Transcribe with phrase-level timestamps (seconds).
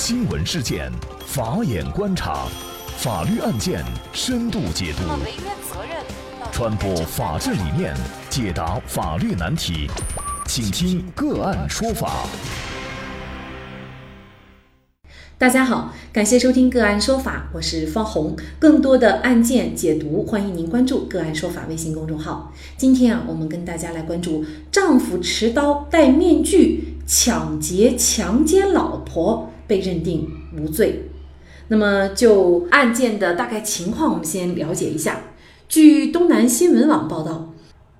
[0.00, 0.92] 新闻事件，
[1.26, 2.46] 法眼观察，
[2.98, 5.02] 法律案件深度解读，
[6.52, 7.92] 传播法治理念，
[8.30, 9.90] 解答法律难题，
[10.46, 12.28] 请听个案说法。
[15.36, 18.36] 大家好，感谢收听个案说法，我是方红。
[18.60, 22.54] 更多的案件解读，欢迎您关注个案说法微信公众号。
[22.76, 30.26] 今天啊，我们跟大家来关注丈夫持刀戴面具抢劫强奸老婆被认定
[30.58, 31.10] 无罪。
[31.68, 35.20] 那么就案件的大概情况，我们先了解一下。
[35.68, 37.54] 据东南新闻网报道，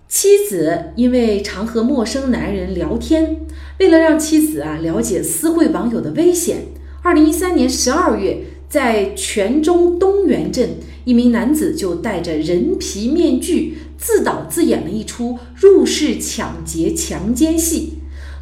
[0.08, 3.42] 妻子因为常和陌生男人聊天，
[3.78, 6.68] 为了让妻子啊了解私会网友的危险。
[7.02, 8.38] 二零一三年十二月，
[8.70, 10.70] 在泉州东源镇，
[11.04, 17.98] 一名男子就戴着人皮面具，自导自演了一出入室抢劫强奸戏。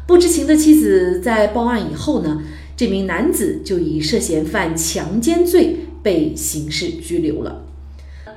[0.07, 2.41] 不知情的妻子在报案以后呢，
[2.77, 7.65] 这名男子就以涉嫌犯强奸罪被刑事拘留了。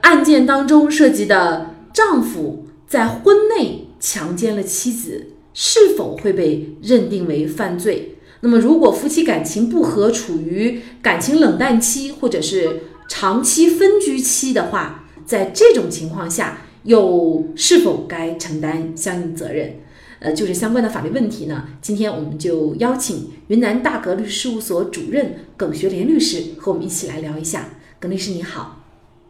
[0.00, 8.16] 案件当中涉及的丈夫在婚内强奸了妻子，是否会被认定为犯罪？
[8.40, 19.80] 那么，如果夫妻感情不和，处于感情冷淡期，或者是长期分居期的话，在这种情况下，又是否该承担相应责任？
[20.20, 21.64] 呃，就是相关的法律问题呢？
[21.80, 27.64] 今天我们就邀请云南大格律师事务所主任耿学莲律师和我们一起来聊一下。
[27.98, 28.76] 耿律师你好，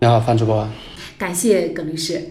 [0.00, 0.68] 你好，范主播，
[1.16, 2.30] 感谢耿律师。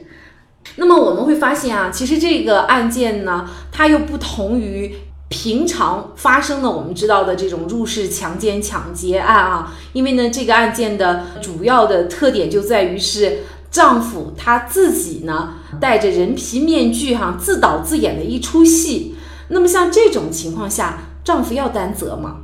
[0.75, 4.93] 那么我们会发现啊，其实这个案件呢，它又不同于。
[5.31, 19.15] 平常发生的我们知道的这种入室强奸、抢劫案啊，因为呢，这个案件的主要的特点就在于是丈夫他自己呢戴着人皮面具哈，自导自演的一出戏。
[19.49, 22.37] 那么像这种情况下，丈夫要担责吗？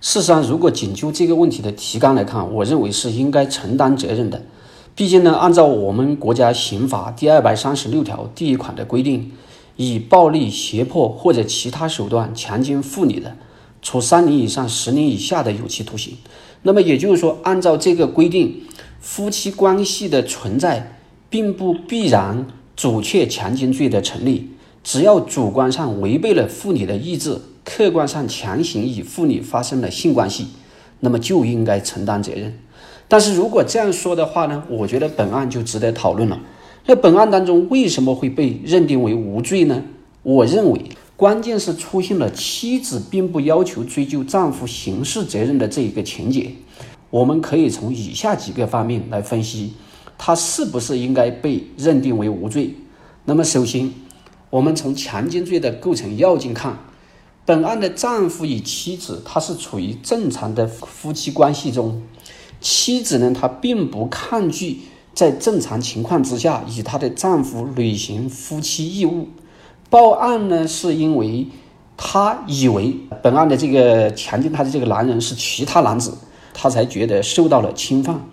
[0.00, 4.42] 事实上，如果仅就这个问题的提纲来看，我认为是应该承担责任的。
[4.94, 9.32] 毕竟呢，按照我们国家刑法第二百三十六条第一款的规定。
[9.76, 13.36] 以暴力、胁迫或者其他手段强奸妇女的，
[13.82, 16.16] 处三年以上十年以下的有期徒刑。
[16.62, 18.62] 那么也就是说，按照这个规定，
[19.04, 20.96] 夫妻关系的存在
[21.28, 24.48] 并不必然阻却强奸罪的成立。
[24.82, 30.46] 只要主观上违背了妇女的意志，客观上强行与妇女发生了性关系，
[31.00, 32.58] 那么就应该承担责任。
[33.06, 36.40] 但是如果这样说的话呢，我觉得本案就值得讨论了。
[36.86, 39.82] 那本案当中为什么会被认定为无罪呢？
[40.22, 40.80] 我认为
[41.14, 46.50] 关键是出现了妻子并不要求追究丈夫刑事责任的这一个情节。
[47.10, 49.74] 我们可以从以下几个方面来分析，
[50.18, 52.74] 他是不是应该被认定为无罪。
[53.24, 53.92] 那么首先，
[54.50, 56.78] 我们从强奸罪的构成要件看，
[57.44, 62.02] 本案的丈夫与妻子他是处于正常的夫妻关系中，
[62.60, 64.80] 妻子呢她并不抗拒。
[65.14, 69.28] 在正常情况之下，与她的丈夫履行夫妻义务。
[69.88, 71.46] 报案呢，是因为
[71.96, 76.18] 她以为本案的这个强奸她的这个男人是其他男子，
[76.54, 78.26] 她才觉得受到了侵犯。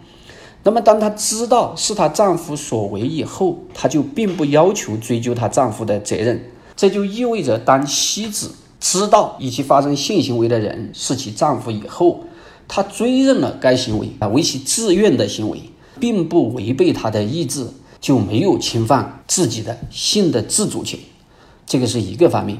[0.63, 6.49] 那么，当她知道是她丈夫所为以后，她就并不要求追究她丈夫的责任。
[6.77, 12.21] 这就意味着，当妻子知道与其发生性行为的人是其丈夫以后，
[12.69, 15.63] 她追认了该行为啊为其自愿的行为。
[15.99, 17.67] 并不违背他的意志，
[17.99, 20.99] 就没有侵犯自己的性的自主权，
[21.67, 22.57] 这个是一个方面。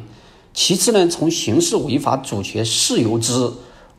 [0.54, 3.52] 其次呢，从刑事违法主权事由之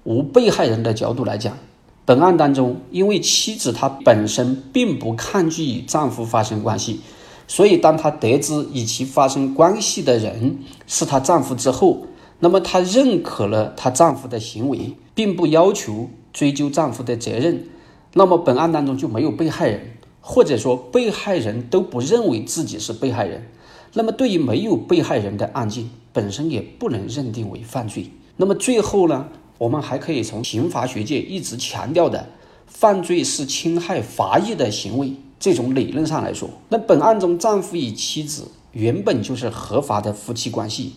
[0.05, 1.57] 无被害人的角度来讲，
[2.05, 7.01] 本案当中，因为妻子她本身并不抗拒与丈夫发生关系，
[7.47, 12.07] 所以当她得知与其发生关系的人是她丈夫之后，
[12.41, 17.67] 那么她认可了她丈夫的行为，并不要求追究丈夫的责任。
[18.15, 23.47] 那么本案当中就没有被害人，或者说被害人都不认为自己是被害人，
[23.95, 28.11] 那么对于没有被害人的案件本身也不能认定为犯罪。
[28.37, 29.29] 那么最后呢，
[29.63, 32.29] 我们还可以从刑法学界一直强调的
[32.67, 40.95] 犯罪是侵害法益的行为这种理论上来说，那本案中丈夫与妻子原本就是合法的夫妻关系，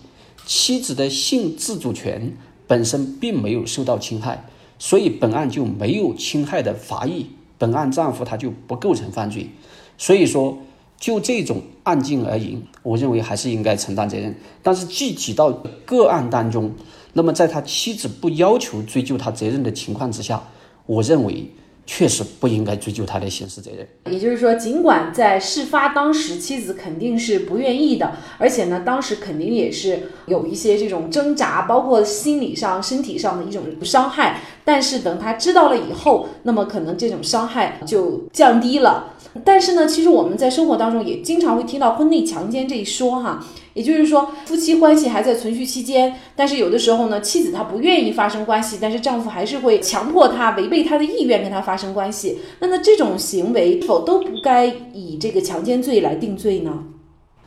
[0.48, 2.36] 妻子的性自主权
[2.66, 4.46] 本身并没有受到侵害。
[4.80, 7.28] 所以本案就没有侵害的法益，
[7.60, 9.52] 本案丈夫他就不构成犯罪。
[10.00, 10.58] 所以说，
[11.00, 14.36] 就这种案件而言，我认为还是应该承担责任。
[14.64, 15.52] 但是具体到
[15.86, 16.74] 个案当中，
[17.18, 20.44] 那么在他妻子不要求追究他责任的情况之下，
[20.86, 21.50] 我认为
[21.86, 23.88] 确实不应该追究他的刑事责任。
[24.12, 34.42] 也就是说，尽管在事发当时，妻子肯定是不愿意的，而且呢，当时肯定也是有一些这种挣扎，包括心理上、身体上的一种伤害。
[34.66, 39.14] 但是等他知道了以后，那么可能这种伤害就降低了。
[39.46, 43.46] 但是呢，其实我们在生活当中也经常会听到婚内强奸这一说哈。
[43.76, 52.38] 也就是说，夫妻关系还在存续期间，但是有的时候呢，妻子她不愿意发生关系，但是丈夫还是会强迫她，违背她的意愿跟她发生关系。
[52.62, 56.72] 那么这种行为是否都不该以这个强奸罪来定罪呢？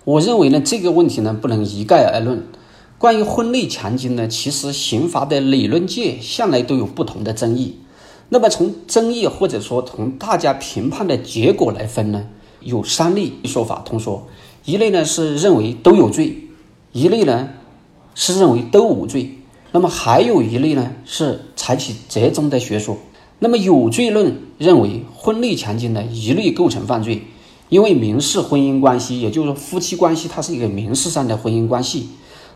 [0.05, 2.47] 我认为呢，这个问题呢不能一概而论。
[2.99, 7.79] 关于婚内强奸呢，其实刑法的理论界向来都有不同的争议。
[8.29, 12.27] 那么从争议或者说从大家评判的结果来分呢，
[12.61, 14.27] 有三类说法通说。
[14.69, 16.37] 一类呢是认为都有罪，
[16.93, 17.49] 一类呢
[18.15, 19.39] 是认为都无罪，
[19.73, 22.99] 那么还有一类呢是采取折中的学说。
[23.39, 27.23] 那么有罪论认为婚内强奸呢一律构成犯罪，
[27.71, 32.11] 因为民事婚姻关系，也就是夫妻关系，它是一个民事上的婚姻关系。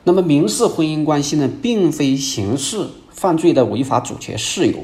[0.05, 4.75] 那么民事婚姻关系呢，并非刑事犯罪的违法主权事由。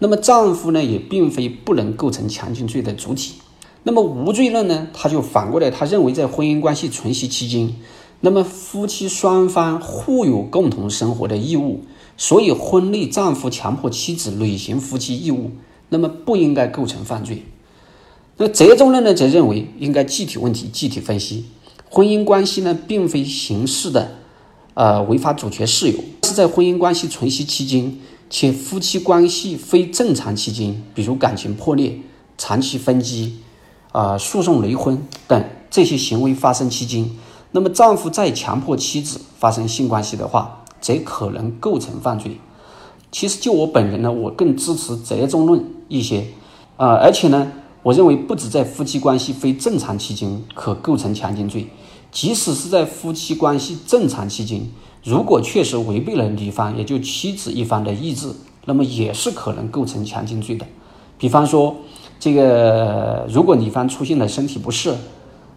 [0.00, 3.36] 那么丈夫呢，也并非不能构成强奸罪的主体。
[3.84, 4.86] 那么无罪论呢？
[4.92, 7.74] 他就反过来，他认为在婚姻关系存续期间，
[8.20, 11.80] 那么夫妻双方互有共同生活的义务，
[12.16, 15.50] 所以婚内丈夫强迫妻子履行夫妻义务，
[15.88, 17.42] 那么不应该构成犯罪。
[18.36, 21.46] 那折中论呢，则认为应该具体问题具体分析。
[21.90, 24.12] 婚姻关系呢，并非刑事的，
[24.74, 27.98] 呃，违法主权事由，是在婚姻关系存续期间，
[28.30, 31.98] 且夫妻关系非正常期间，比如感情破裂、
[32.38, 33.32] 长期分居。
[33.92, 37.10] 啊，诉讼离婚等这些行为发生期间，
[37.50, 42.40] 那么丈夫再强迫妻子发生性关系的话，则可能构成犯罪。
[43.10, 46.26] 其实就我本人呢，我更支持折中论一些。
[46.78, 47.52] 啊，而且呢，
[47.82, 51.68] 我认为不止在夫妻关系非正常期间可构成强奸罪，
[52.10, 54.66] 即使是在夫妻关系正常期间，
[55.04, 58.34] 如果确实违背了女方，也就妻子一方的意志，
[58.64, 60.64] 那么也是可能构成强奸罪的。
[61.18, 61.76] 比方说。
[62.22, 64.94] 这个，如果女方出现了身体不适，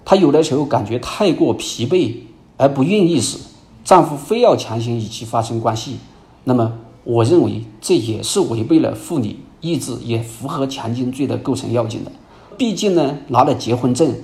[0.04, 2.12] 她有的时候感觉太过疲惫
[2.58, 3.38] 而不愿意时，
[3.84, 5.98] 丈夫非要强行与其发生关系，
[6.46, 6.74] 那么
[7.04, 12.12] 我认为这也是违背了妇女意志，也符合强奸罪的构成要件的。
[12.58, 14.16] 毕竟呢，拿了结婚证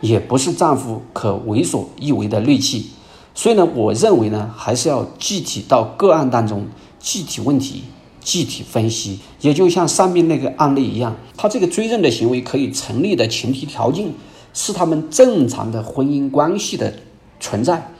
[0.00, 2.86] 也不是丈夫可为所欲为的利器，
[3.34, 6.66] 所以呢，我认为呢，还是要具体到个案当中
[6.98, 7.82] 具体问题。
[8.20, 14.12] 具体分析，也就像上面那个案例一样，他这个追认的行为可以成立的前提条件
[14.52, 16.92] 是他们正常的婚姻关系的
[17.38, 17.90] 存在，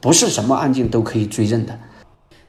[0.00, 1.78] 不是什么案件都可以追认的。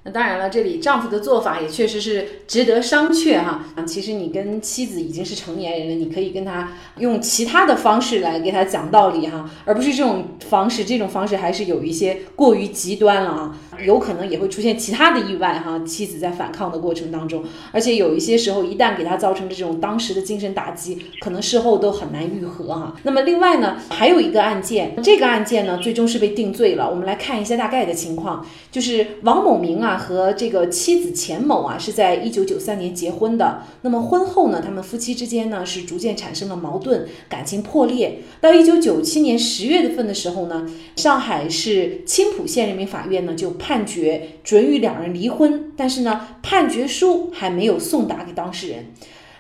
[0.04, 3.64] 那当然了，这里丈夫的做法也确实是值得商榷哈。
[3.76, 10.84] 啊，其实你跟妻子已经是成年人了，你可以跟他用其他的方式来给他讲道理哈，而不是这种方式。
[10.84, 15.80] 这种方式还是有一些过于极端了啊，有可能也会出现其他的意外哈。
[15.86, 22.96] 妻子在反抗的过程当中，而且有一些时候，一旦给他造成的这种当时的精神打击，可能事后都很难愈合哈。
[23.04, 26.90] 那么另外呢，还有一个案件，这个案件呢，最终是被定罪了。
[26.90, 29.91] 我们来看一下大概的情况，就是王某明啊。
[29.98, 33.64] 和这个妻子钱某啊是在一九九三年结婚的。
[33.82, 38.20] 那么婚后呢，他们夫妻之间呢是逐渐产生了矛盾，感情破裂。
[38.40, 40.66] 到一九九七年十月份的时候呢，
[40.96, 48.88] 上海市青浦县人民法院呢就判决准予两人离婚，但是呢，判决书还没有送达给当事人。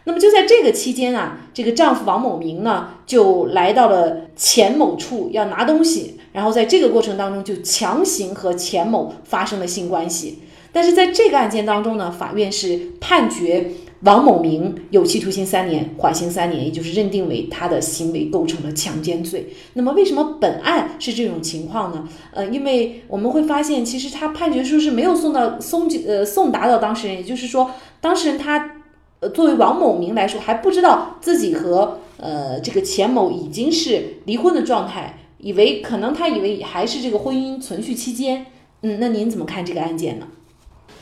[0.03, 10.39] 那么就在这个期间啊，这个丈夫王某明呢就来到了钱某处要拿东西，然后在这个过程当中就强行和钱某发生了性关系。
[10.71, 13.71] 但是在这个案件当中呢，法院是判决
[14.03, 19.53] 王某明有期徒刑三年，缓刑三年，也就是认定为他的行为构成了强奸罪。
[19.73, 22.07] 那么为什么本案是这种情况呢？
[22.31, 28.77] 呃，因为我们会发现，其实他判决书是没有送到送呃送达到当事人，也就是说，当事人他
[29.19, 38.45] 呃作为王某明来说还不知道自己和呃这个钱某已经是离婚的状态，以为可能他以为还是这个婚姻存续期间。
[38.81, 40.27] 嗯，那您怎么看这个案件呢？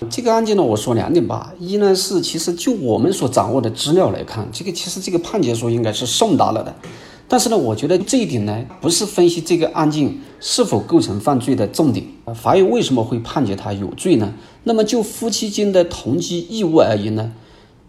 [0.09, 1.53] 这个案件呢，我说两点吧。
[1.59, 6.73] 一呢是，其实就我们所掌握的资料来看，这个其实这个判决书应该是送达了的。
[7.27, 12.05] 但是呢，我觉得这一点呢，不是分析这个案件是否构成犯罪的重点。
[12.33, 14.33] 法院为什么会判决他有罪呢？
[14.63, 17.33] 那么就夫妻间的同居义务而言呢，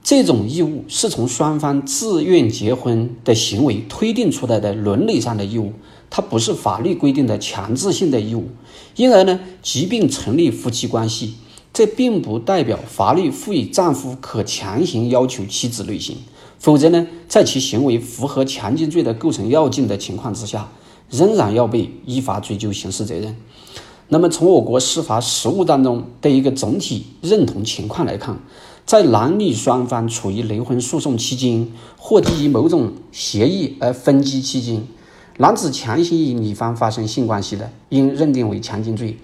[0.03, 5.73] 这种义务是从双方自愿结婚的行为推定出来的伦理上的义务，
[6.11, 8.49] 它不是法律规定的强制性的义务。
[8.97, 11.35] 因而呢，即便成立夫妻关系，
[11.73, 16.17] 这并不代表法律赋予丈夫可强行要求妻子履行，
[16.59, 20.69] 否则呢，在其行为符合强奸罪的构成要件的情况之下，
[21.09, 23.37] 仍然要被依法追究刑事责任。
[24.09, 28.37] 那么，从我国司法实务当中的一个总体认同情况来看，
[28.85, 34.83] 在男女双方处于离婚诉讼期间，或基于某种协议而分居期间，
[35.39, 39.17] 男子强行与女方发生性关系的，应认定为强奸罪，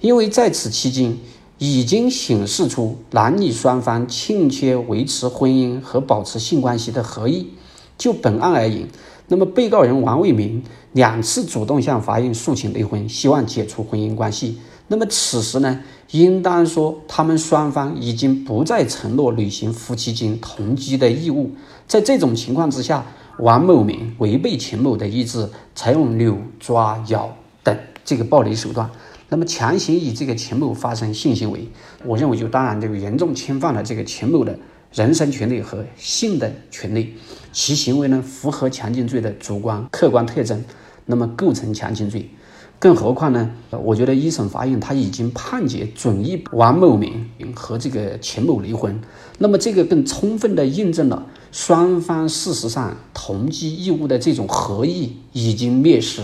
[0.00, 1.16] 因为在此期间。
[1.62, 7.50] 已经显示出男女双方欠缺维持婚姻和保持性关系的合意。
[7.98, 8.88] 就本案而言，
[9.28, 10.62] 那么被告人王卫民
[10.94, 14.58] 两次主动向法院诉请离婚，希望解除婚姻关系。
[14.88, 15.80] 那么此时呢，
[16.12, 21.50] 应当说他们双方已经不再承诺履行夫妻间同居的义务。
[21.86, 23.04] 在这种情况之下，
[23.40, 28.90] 王某明违背秦某的意志，采用扭、抓、咬等这个暴力手段。
[29.30, 31.66] 那么强行与这个秦某发生性行为，
[32.04, 34.58] 我认为就当然就严重侵犯了这个秦某的
[34.92, 37.14] 人身权利和性的权利，
[37.50, 40.62] 其行为呢符合强奸罪的主观客观特征，
[41.06, 42.28] 那么构成强奸罪。
[42.78, 49.00] 更何况呢，我觉得一审法院他已经判决准予王某明和这个秦某离婚，
[49.38, 56.22] 那么这个更充分的印证了双方事实上同居义务的这种合意已经灭失。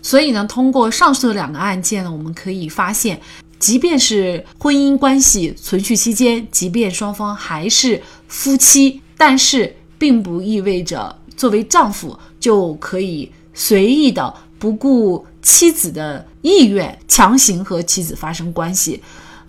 [0.00, 3.20] 所以呢，通过上述的两个案件呢，我们可以发现，
[3.58, 19.02] 即便是婚姻关系存续期间，即便双方还是夫妻，但是并不意味着作为丈夫就可以随意的不顾妻子的意愿强行和妻子发生关系，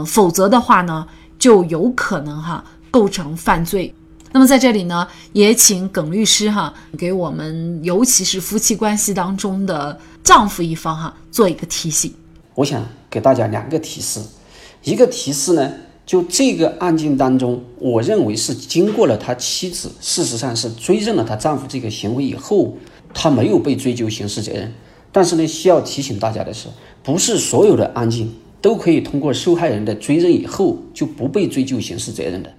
[0.06, 1.08] 否则的话呢，
[1.38, 3.94] 就有可能哈构成犯罪。
[4.32, 12.14] 那么在这里呢，也请耿律师哈给我们，尤其是夫妻关系当中的丈夫一方哈做一个提醒。
[12.54, 14.20] 我想给大家两个提示，
[14.84, 15.74] 一个提示呢，
[16.06, 22.78] 就这个案件当中，我认为是经过了他妻子事实上是追认了他丈夫这个行为以后，
[23.14, 24.72] 他没有被追究刑事责任。
[25.12, 26.68] 但是呢，需要提醒大家的是，
[27.02, 28.30] 不是所有的案件
[28.62, 32.54] 都可以通过受害人的追认以后就不被追究刑事责任的。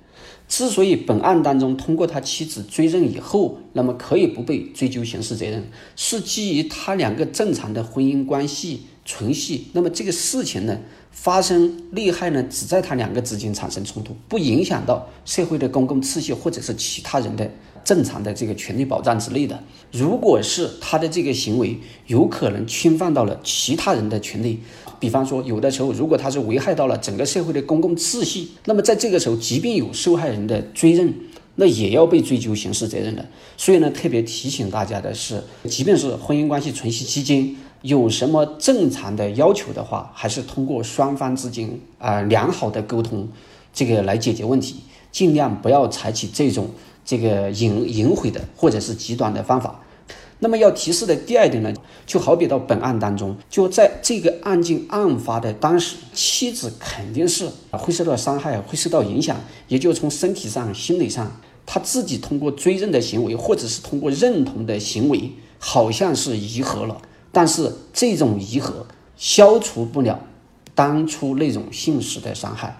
[0.51, 5.63] 之所以本案当中通过他妻子追认以后，那么可以不被追究刑事责任，
[5.95, 9.67] 是基于他两个正常的婚姻关系存续。
[9.75, 10.77] 那么这个事情呢，
[11.13, 17.49] 发生利害呢，只在他两个之间产生冲突，不影响到社会的公共秩序或者是其他人的
[17.85, 19.63] 正常的这个权利保障之类的。
[19.93, 21.79] 如果是他的这个行为
[22.09, 24.59] 有可能侵犯到了其他人的权利。
[25.01, 31.13] 比方说，有的时候，如果他是危害到了整个社会的公共秩序，那么在这个时候，即便有受害人的追认，
[31.55, 33.27] 那也要被追究刑事责任的。
[33.57, 43.27] 所以呢，特别提醒大家的是，即便是婚姻关系存续期间有什么正常的要求的话，还是通过双方之间啊良好的沟通，
[43.73, 44.77] 这个来解决问题，
[45.11, 46.69] 尽量不要采取这种
[47.07, 49.80] 这个隐隐晦的或者是极端的方法。
[50.41, 51.73] 那么要提示的第二点呢，
[52.07, 70.19] 就好比到本案当中，就在这个案件案发的当时，妻子肯定是会受到伤害，会受到影响，也就从身体上、心理上，他自己通过追认的行为，或者是通过认同的行为，好像是愈合了，但是这种愈合消除不了
[70.75, 72.79] 当初那种性时的伤害。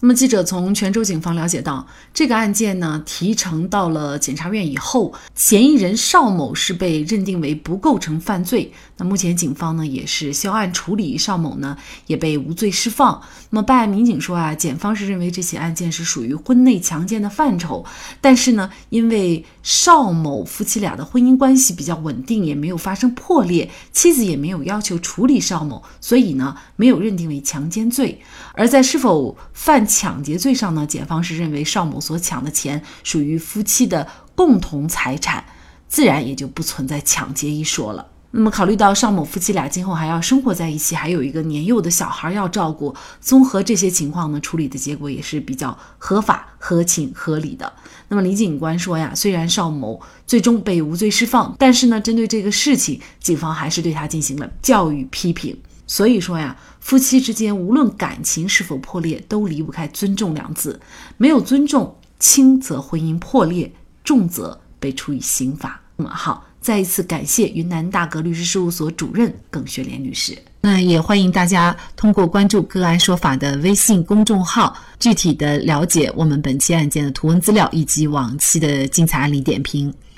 [0.00, 8.70] 那么，记者从泉州警方了解到，这个案件呢提呈到了检察院以后，嫌疑人邵某是被认定为不构成犯罪。
[8.96, 13.20] 那目前警方呢也是销案处理，邵某呢也被无罪释放。
[13.50, 17.84] 那么办案民警说啊，检方是认为这起案件是属于婚内强奸的范畴，
[18.20, 28.20] 但是呢，因为邵某夫妻俩的婚姻关系比较稳定，也没有发生破裂，妻子也没有要求处理邵某，所以呢没有认定为强奸罪。
[28.52, 30.86] 而在是否犯抢劫罪上呢？
[30.86, 35.44] 检方是认为邵某所抢的钱属于夫妻的共同财产，
[35.88, 38.06] 自然也就不存在抢劫一说了。
[38.36, 47.72] 那么，考虑到邵某夫妻俩今后还要生活在一起，还有一个年幼的小孩要照顾，综合这些情况呢，处理的结果也是比较合法、合情、合理的。
[48.08, 55.56] 那么，李警官说呀，虽然邵某最终被无罪释放，但是呢，针对这个事情，警方还是对他进行了教育批评。
[55.86, 60.80] 所以说呀，夫妻之间无论感情是否破裂，都离不开尊重两字。
[61.16, 63.70] 没有尊重，轻则婚姻破裂，
[64.02, 65.80] 重则被处以刑罚。
[65.96, 70.36] 那么好，再一次感谢云南大格律师事务所主任耿学莲律师。
[70.60, 79.92] 那也欢迎大家通过关注“个案说法”的微信公众号，具体的了解我们本期案件的图文资料以及往期的精彩案例点评。